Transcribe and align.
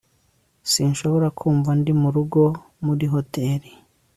sinshobora 0.71 1.27
kumva 1.39 1.71
ndi 1.79 1.91
murugo 2.01 2.41
muri 2.85 3.05
hoteri 3.13 3.69